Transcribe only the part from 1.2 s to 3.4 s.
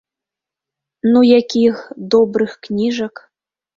якіх, добрых кніжак.